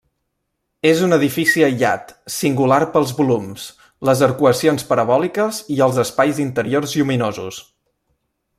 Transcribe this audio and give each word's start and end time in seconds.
És 0.91 1.01
un 1.07 1.11
edifici 1.17 1.65
aïllat, 1.65 2.13
singular 2.35 2.79
pels 2.95 3.13
volums, 3.19 3.67
les 4.09 4.25
arcuacions 4.29 4.89
parabòliques 4.93 5.61
i 5.77 5.79
els 5.89 6.01
espais 6.05 6.41
interiors 6.49 6.97
lluminosos. 7.03 7.61